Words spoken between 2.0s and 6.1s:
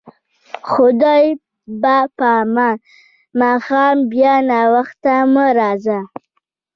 په امان، ماښام بیا ناوخته مه راځه.